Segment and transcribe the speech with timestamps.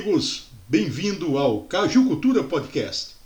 [0.00, 3.16] amigos, bem-vindo ao Caju Cultura Podcast,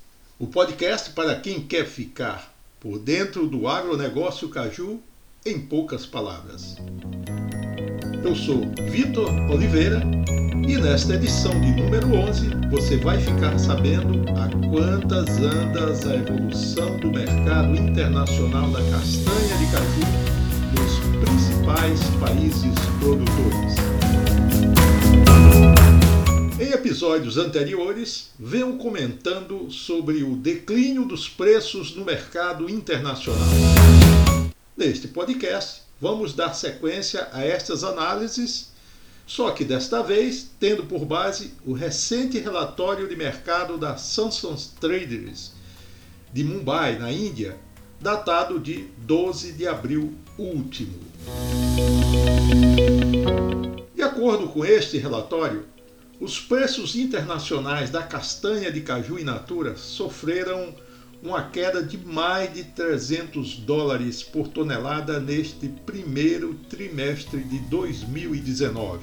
[0.41, 4.99] o podcast para quem quer ficar por dentro do agronegócio caju
[5.47, 6.75] em poucas palavras.
[8.25, 10.03] Eu sou Vitor Oliveira
[10.67, 16.99] e nesta edição de número 11 você vai ficar sabendo a quantas andas a evolução
[16.99, 20.01] do mercado internacional da castanha de caju
[20.75, 23.75] nos principais países produtores.
[26.75, 33.49] Episódios anteriores, venho comentando sobre o declínio dos preços no mercado internacional.
[34.77, 38.73] Neste podcast, vamos dar sequência a estas análises,
[39.25, 45.53] só que desta vez tendo por base o recente relatório de mercado da Samsung Traders
[46.33, 47.57] de Mumbai, na Índia,
[48.01, 50.99] datado de 12 de abril último.
[53.95, 55.73] De acordo com este relatório,
[56.21, 60.75] os preços internacionais da castanha de caju in natura sofreram
[61.23, 69.01] uma queda de mais de 300 dólares por tonelada neste primeiro trimestre de 2019.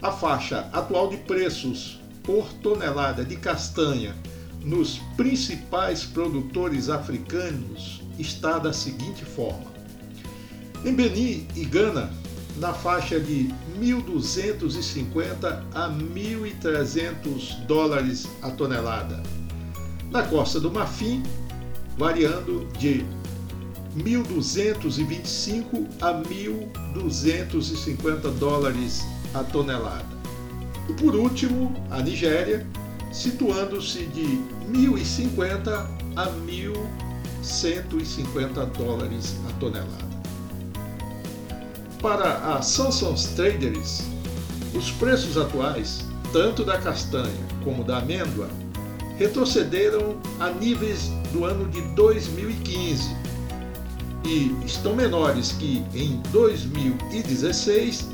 [0.00, 4.16] A faixa atual de preços por tonelada de castanha
[4.64, 9.70] nos principais produtores africanos está da seguinte forma:
[10.84, 12.10] em Benin e Gana,
[12.56, 19.20] na faixa de 1.250 a 1.300 dólares a tonelada.
[20.10, 21.22] Na Costa do Marfim,
[21.96, 23.04] variando de
[23.96, 30.12] 1.225 a 1.250 dólares a tonelada.
[30.88, 32.66] E por último, a Nigéria,
[33.12, 34.24] situando-se de
[34.70, 40.11] 1.050 a 1.150 dólares a tonelada.
[42.02, 44.02] Para a Samsung Traders,
[44.74, 47.30] os preços atuais, tanto da castanha
[47.62, 48.48] como da amêndoa,
[49.16, 53.08] retrocederam a níveis do ano de 2015
[54.24, 58.08] e estão menores que em 2016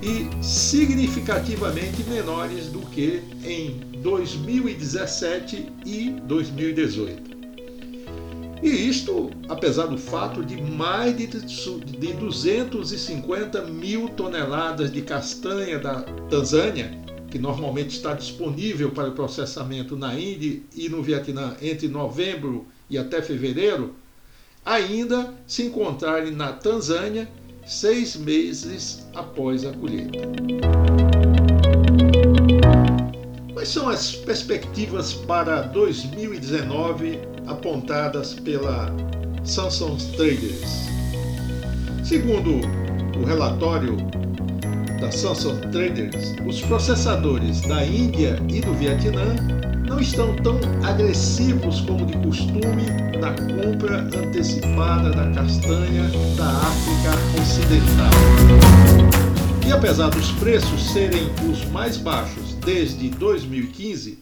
[0.00, 7.33] e significativamente menores do que em 2017 e 2018.
[8.64, 16.98] E isto, apesar do fato de mais de 250 mil toneladas de castanha da Tanzânia,
[17.30, 23.20] que normalmente está disponível para processamento na Índia e no Vietnã entre novembro e até
[23.20, 23.94] fevereiro,
[24.64, 27.28] ainda se encontrarem na Tanzânia
[27.66, 30.20] seis meses após a colheita.
[33.52, 38.94] Quais são as perspectivas para 2019 apontadas pela
[39.44, 40.88] Samsung Traders.
[42.02, 42.60] Segundo
[43.18, 43.96] o relatório
[45.00, 49.36] da Samsung Traders, os processadores da Índia e do Vietnã
[49.86, 52.84] não estão tão agressivos como de costume
[53.20, 59.14] na compra antecipada da castanha da África Ocidental.
[59.66, 64.18] E apesar dos preços serem os mais baixos desde 2015,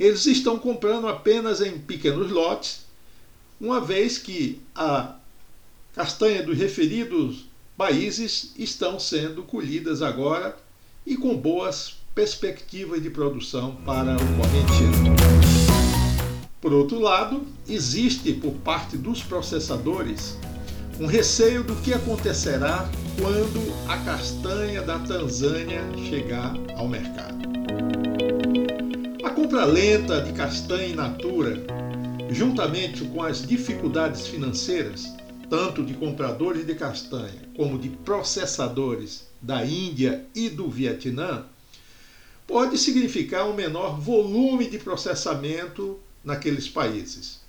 [0.00, 2.86] eles estão comprando apenas em pequenos lotes,
[3.60, 5.16] uma vez que a
[5.94, 7.44] castanha dos referidos
[7.76, 10.56] países estão sendo colhidas agora
[11.06, 15.16] e com boas perspectivas de produção para o corrente ano.
[16.62, 20.34] Por outro lado, existe por parte dos processadores
[20.98, 22.88] um receio do que acontecerá
[23.20, 27.49] quando a castanha da Tanzânia chegar ao mercado
[29.50, 31.56] compra lenta de castanha in natura,
[32.30, 35.12] juntamente com as dificuldades financeiras,
[35.48, 41.46] tanto de compradores de castanha como de processadores da Índia e do Vietnã,
[42.46, 47.40] pode significar um menor volume de processamento naqueles países.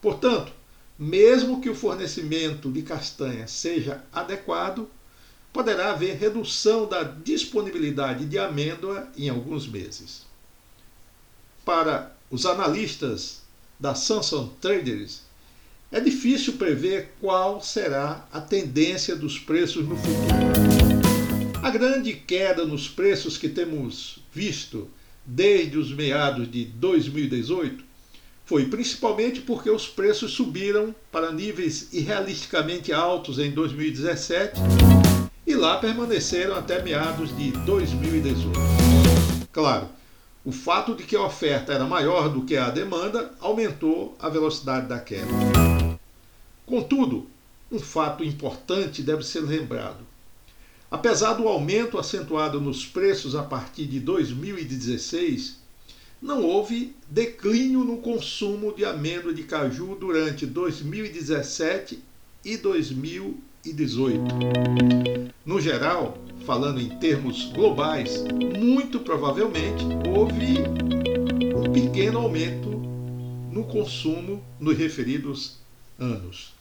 [0.00, 0.54] Portanto,
[0.98, 4.88] mesmo que o fornecimento de castanha seja adequado,
[5.52, 10.24] poderá haver redução da disponibilidade de amêndoa em alguns meses
[11.66, 13.42] para os analistas
[13.78, 15.22] da Samsung Traders,
[15.90, 21.60] é difícil prever qual será a tendência dos preços no futuro.
[21.60, 24.88] A grande queda nos preços que temos visto
[25.24, 27.84] desde os meados de 2018
[28.44, 34.52] foi principalmente porque os preços subiram para níveis irrealisticamente altos em 2017
[35.44, 38.52] e lá permaneceram até meados de 2018.
[39.50, 39.88] Claro,
[40.46, 44.86] o fato de que a oferta era maior do que a demanda aumentou a velocidade
[44.86, 45.26] da queda.
[46.64, 47.26] Contudo,
[47.70, 50.06] um fato importante deve ser lembrado.
[50.88, 55.58] Apesar do aumento acentuado nos preços a partir de 2016,
[56.22, 61.98] não houve declínio no consumo de amêndoa de caju durante 2017
[62.44, 64.22] e 2018.
[65.44, 66.16] No geral,
[66.46, 68.24] falando em termos globais,
[68.56, 69.84] muito provavelmente
[70.16, 70.60] houve
[71.54, 72.70] um pequeno aumento
[73.50, 75.58] no consumo nos referidos
[75.98, 76.54] anos.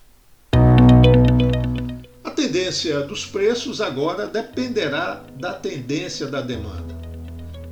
[2.23, 6.95] A tendência dos preços agora dependerá da tendência da demanda.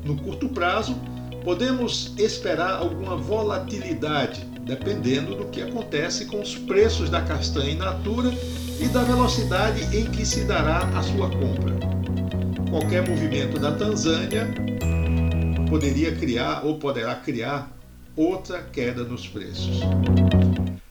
[0.05, 0.95] No curto prazo,
[1.43, 8.31] podemos esperar alguma volatilidade, dependendo do que acontece com os preços da castanha in natura
[8.79, 11.92] e da velocidade em que se dará a sua compra.
[12.73, 14.51] Qualquer movimento da Tanzânia
[15.69, 17.71] poderia criar ou poderá criar
[18.15, 19.81] outra queda nos preços.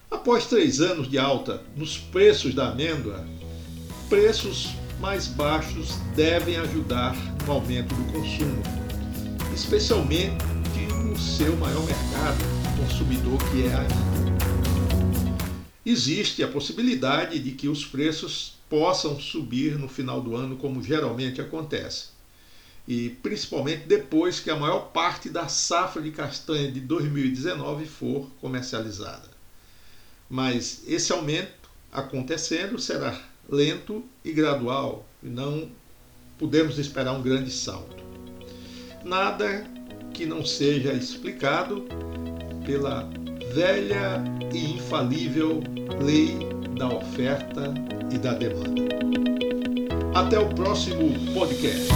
[0.09, 3.27] Após três anos de alta nos preços da amêndoa,
[4.09, 8.63] preços mais baixos devem ajudar no aumento do consumo,
[9.53, 10.37] especialmente
[11.05, 12.45] no seu maior mercado
[12.77, 14.42] consumidor, que é a Índia.
[15.85, 21.41] Existe a possibilidade de que os preços possam subir no final do ano, como geralmente
[21.41, 22.13] acontece
[22.87, 29.31] e principalmente depois que a maior parte da safra de castanha de 2019 for comercializada.
[30.29, 35.71] Mas esse aumento acontecendo será lento e gradual, e não
[36.39, 38.03] podemos esperar um grande salto.
[39.05, 39.67] Nada
[40.15, 41.87] que não seja explicado
[42.65, 43.11] pela
[43.55, 44.23] velha
[44.53, 45.63] e infalível
[46.01, 46.39] lei
[46.79, 47.75] da oferta
[48.11, 48.83] e da demanda.
[50.15, 51.89] Até o próximo podcast.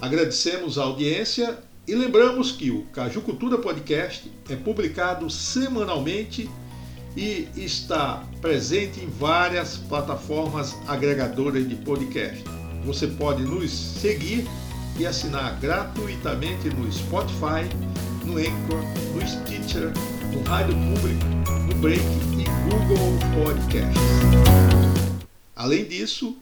[0.00, 6.48] Agradecemos a audiência e lembramos que o Caju Cultura Podcast é publicado semanalmente
[7.14, 12.42] e está presente em várias plataformas agregadoras de podcast.
[12.84, 14.46] Você pode nos seguir
[14.98, 17.68] e assinar gratuitamente no Spotify,
[18.28, 18.84] no Anchor,
[19.14, 19.90] no Stitcher,
[20.32, 21.24] no Rádio Público,
[21.66, 24.02] no Break e Google Podcasts.
[25.56, 26.36] Além disso,